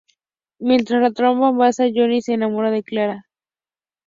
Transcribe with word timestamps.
Mientras 0.57 0.99
la 0.99 1.11
trama 1.11 1.49
avanza, 1.49 1.83
Johnny 1.93 2.23
se 2.23 2.33
enamora 2.33 2.71
de 2.71 2.81
Clara. 2.81 3.27